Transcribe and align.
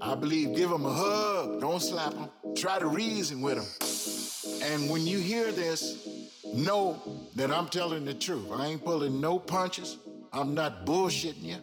I 0.00 0.14
believe 0.14 0.56
give 0.56 0.70
them 0.70 0.86
a 0.86 0.92
hug, 0.92 1.60
don't 1.60 1.80
slap 1.80 2.12
them. 2.14 2.30
Try 2.56 2.78
to 2.78 2.86
reason 2.86 3.42
with 3.42 3.56
them. 3.56 4.72
And 4.72 4.90
when 4.90 5.06
you 5.06 5.18
hear 5.18 5.52
this, 5.52 6.08
know 6.54 7.00
that 7.36 7.50
I'm 7.50 7.68
telling 7.68 8.04
the 8.04 8.14
truth. 8.14 8.50
I 8.52 8.66
ain't 8.66 8.84
pulling 8.84 9.20
no 9.20 9.38
punches. 9.38 9.98
I'm 10.32 10.54
not 10.54 10.86
bullshitting 10.86 11.42
you. 11.42 11.56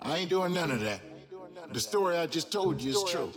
I 0.00 0.18
ain't 0.18 0.30
doing 0.30 0.54
none 0.54 0.70
of 0.70 0.80
that. 0.80 1.00
The 1.72 1.80
story 1.80 2.16
I 2.16 2.26
just 2.26 2.52
told 2.52 2.80
you 2.80 2.92
is 2.92 3.04
true. 3.10 3.32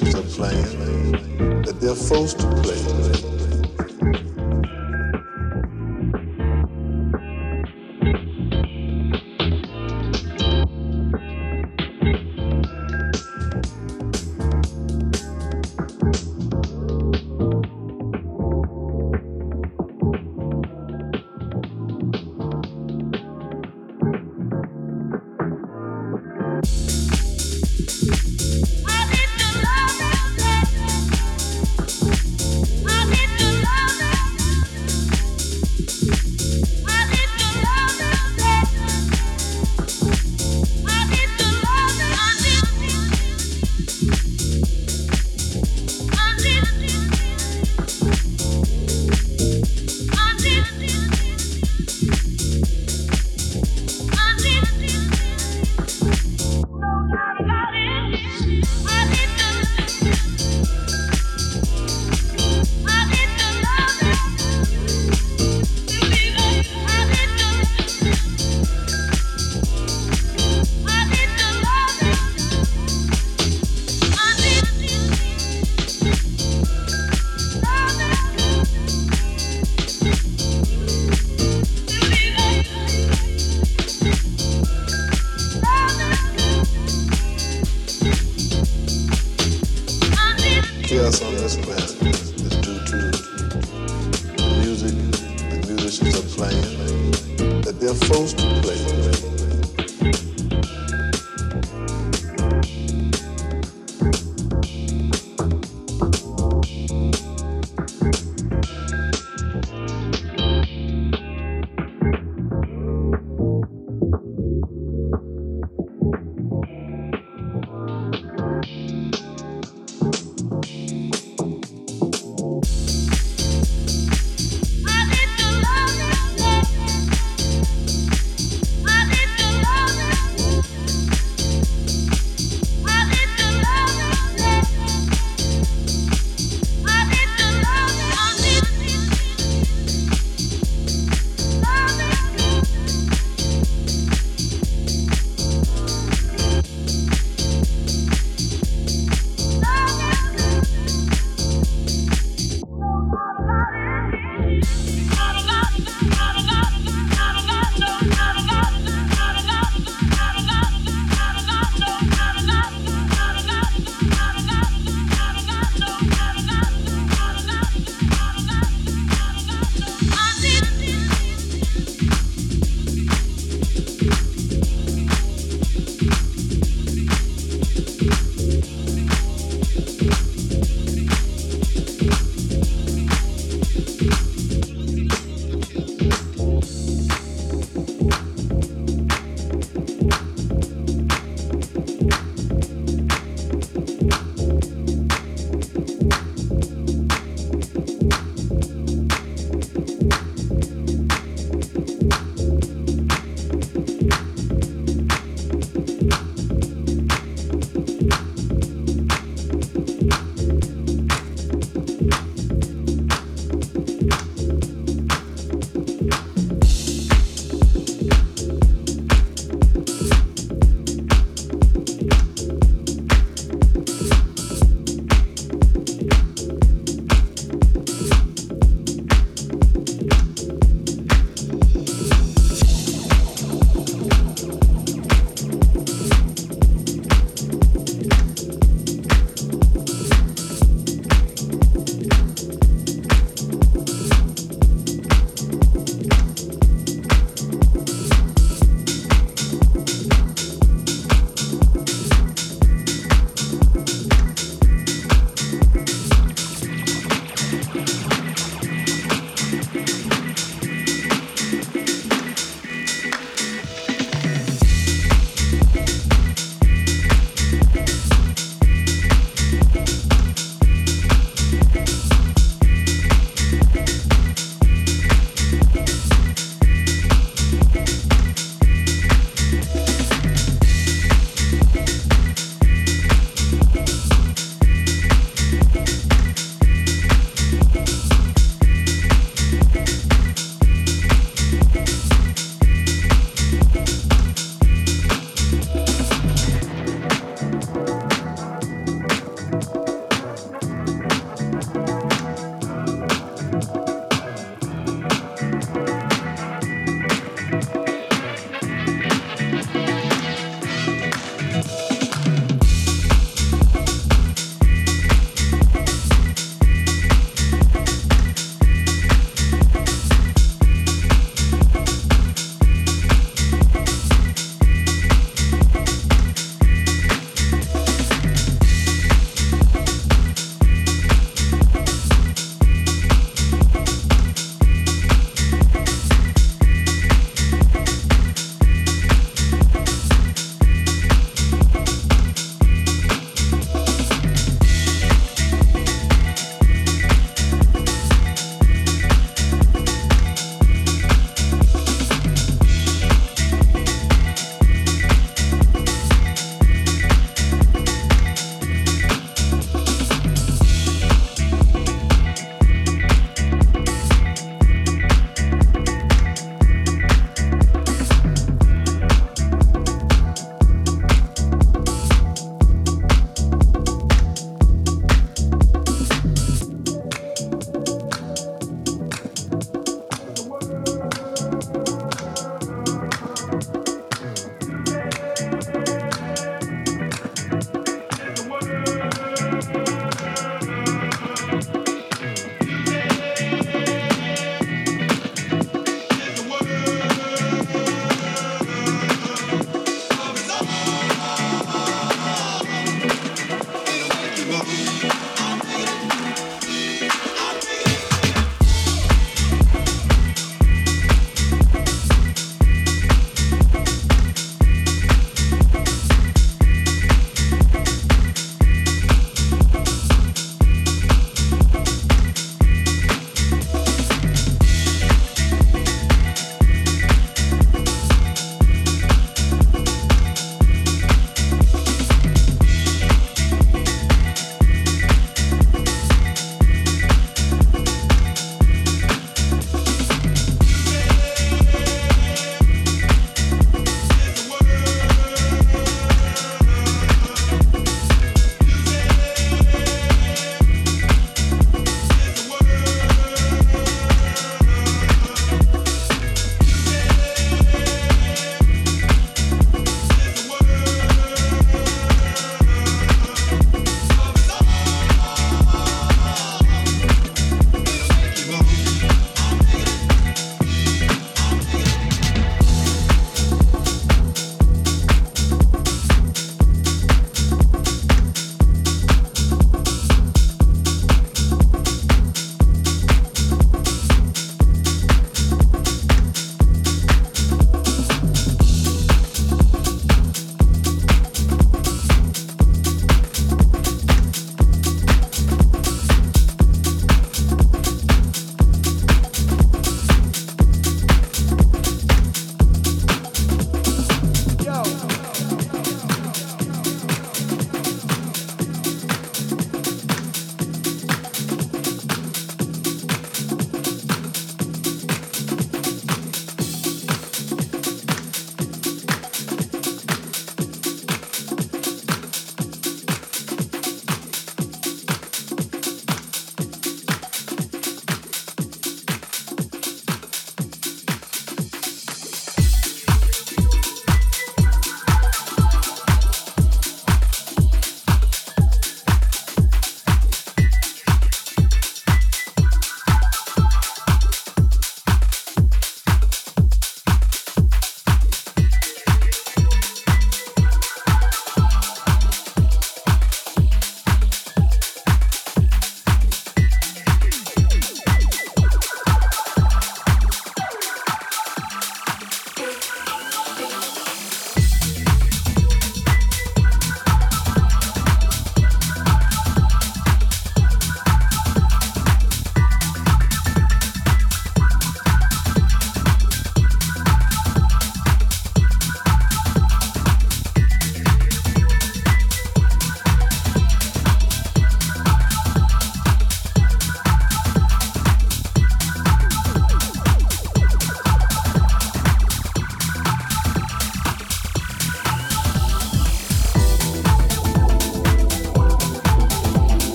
musicians 0.00 0.14
are 0.14 0.36
playing 0.36 1.62
that 1.62 1.80
they're 1.80 1.94
forced 1.94 2.38
to 2.40 2.46
play. 2.62 3.39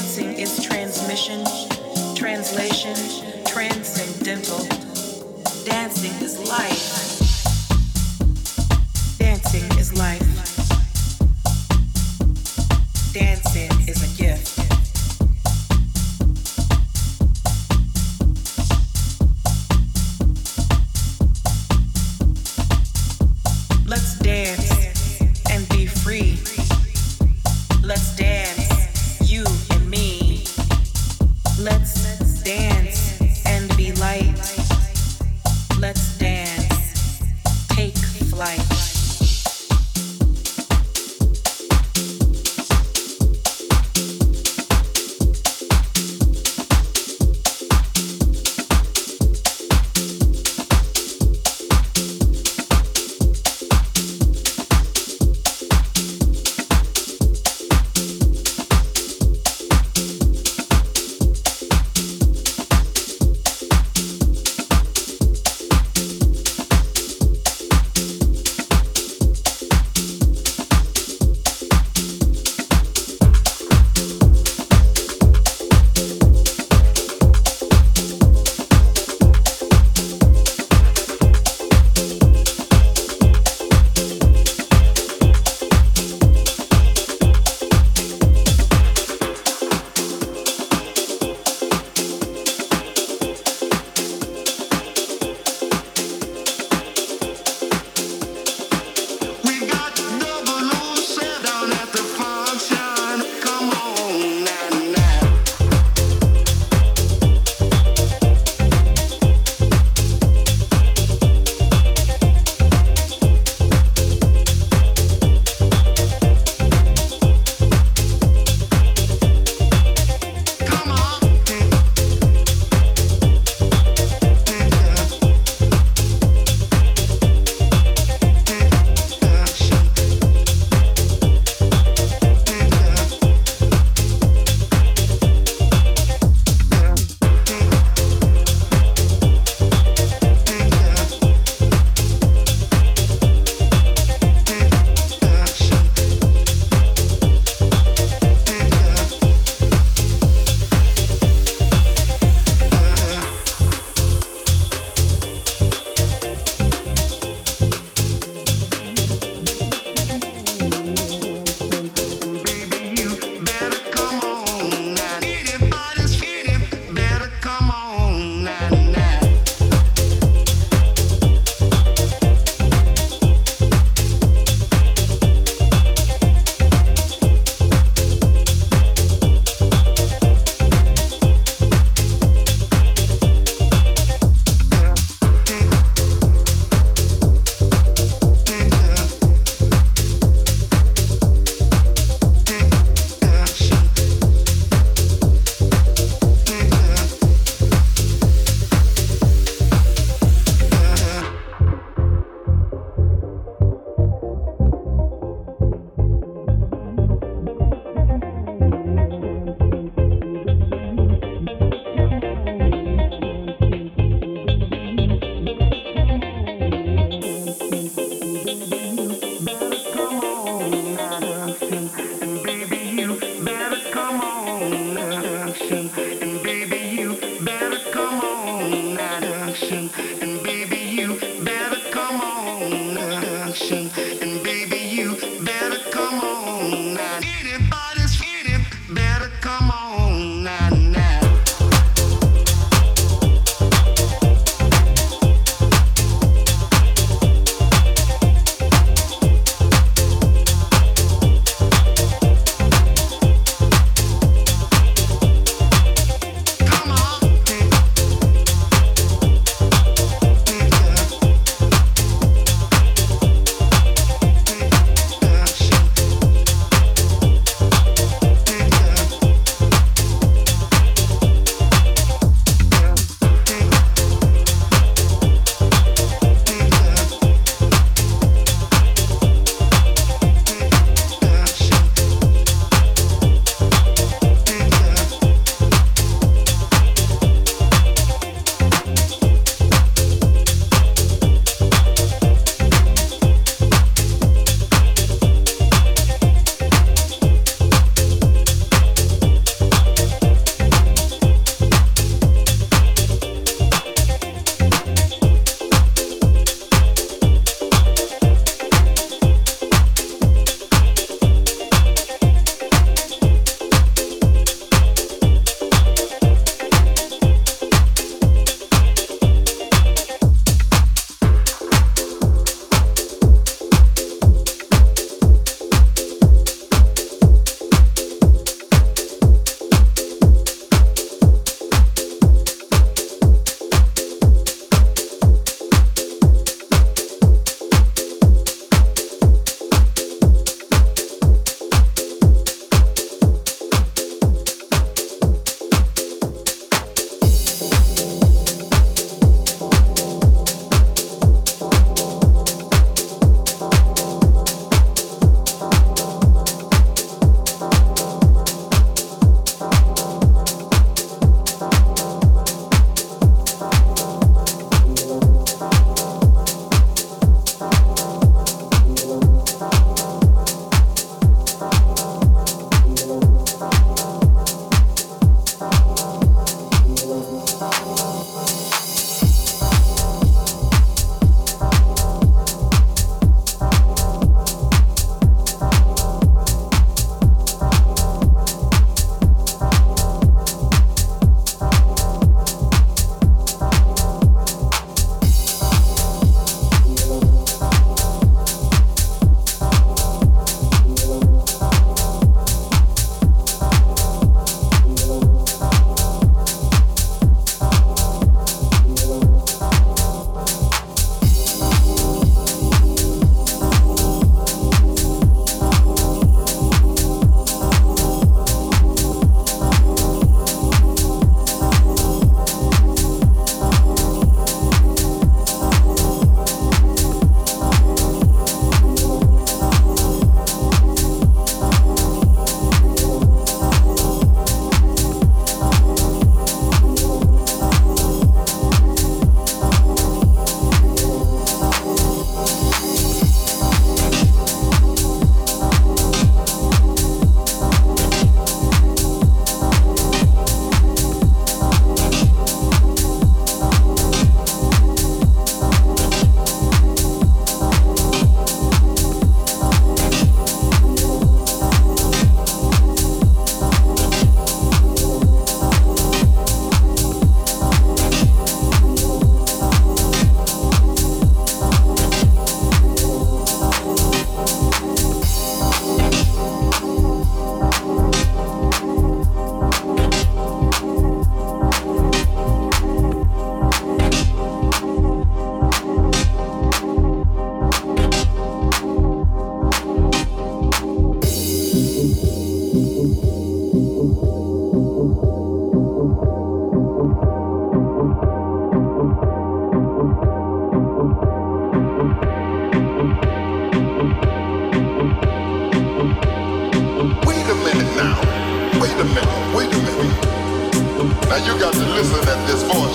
Dancing 0.00 0.32
is 0.38 0.64
transmission, 0.64 1.44
translation, 2.16 2.96
transcendental. 3.44 4.64
Dancing 5.66 6.14
is 6.24 6.38
life. 6.48 7.18
Dancing 9.18 9.78
is 9.78 9.92
life. 9.98 10.24
Dancing. 13.12 13.79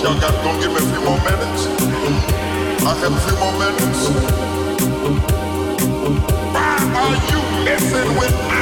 Y'all 0.06 0.20
got, 0.20 0.30
don't 0.44 0.60
give 0.60 0.70
me 0.70 0.76
a 0.76 0.80
few 0.92 1.00
more 1.00 1.18
minutes. 1.18 1.66
I 2.86 2.94
have 2.94 3.12
a 3.12 3.20
few 3.26 3.36
more 3.42 3.54
minutes. 3.58 4.00
Why 6.54 6.78
are 6.94 7.16
you 7.32 7.40
messing 7.64 8.10
with 8.16 8.36
me? 8.48 8.55